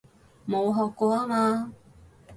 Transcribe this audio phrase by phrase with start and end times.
[0.47, 1.73] 冇學過吖嘛